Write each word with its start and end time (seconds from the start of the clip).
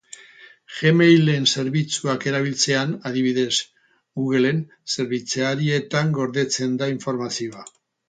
Gmail-en 0.77 1.45
zerbitzuak 1.55 2.25
erabiltzean, 2.31 2.97
adibidez, 3.11 3.53
Google-en 4.23 4.65
zerbitzarietan 4.97 6.15
gordetzen 6.21 6.79
da 6.85 6.93
informazioa. 6.99 7.73